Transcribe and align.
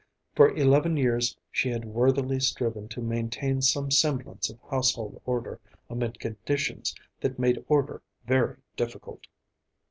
For 0.35 0.49
eleven 0.57 0.97
years 0.97 1.37
she 1.51 1.69
had 1.69 1.85
worthily 1.85 2.39
striven 2.39 2.87
to 2.87 3.01
maintain 3.03 3.61
some 3.61 3.91
semblance 3.91 4.49
of 4.49 4.59
household 4.67 5.21
order 5.27 5.59
amid 5.91 6.19
conditions 6.19 6.95
that 7.19 7.37
made 7.37 7.63
order 7.67 8.01
very 8.25 8.57
difficult. 8.75 9.27